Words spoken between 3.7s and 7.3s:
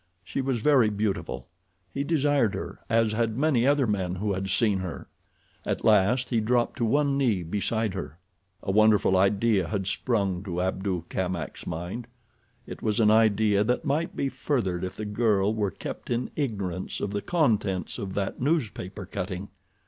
men who had seen her. At last he dropped to one